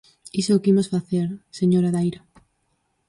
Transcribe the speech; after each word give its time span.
Iso 0.39 0.51
é 0.51 0.55
o 0.57 0.61
que 0.63 0.71
imos 0.73 0.91
facer, 0.95 1.27
señora 1.59 1.93
Daira. 1.95 2.21